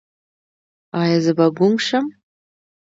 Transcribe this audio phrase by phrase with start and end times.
[1.01, 2.05] ایا زه به ګونګ شم؟